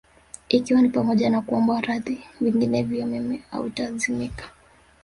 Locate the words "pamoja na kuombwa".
0.89-1.81